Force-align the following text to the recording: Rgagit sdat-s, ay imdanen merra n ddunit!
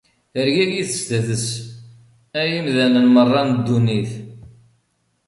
Rgagit 0.47 0.91
sdat-s, 0.99 1.47
ay 2.39 2.51
imdanen 2.59 3.07
merra 3.13 3.41
n 3.47 3.49
ddunit! 3.59 4.11